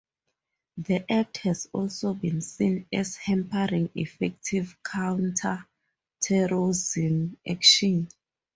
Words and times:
The 0.77 1.05
Act 1.11 1.37
has 1.43 1.67
also 1.73 2.15
been 2.15 2.41
seen 2.41 2.87
as 2.91 3.17
hampering 3.17 3.91
effective 3.93 4.75
counter-terrorism 4.81 7.37
action. 7.47 8.09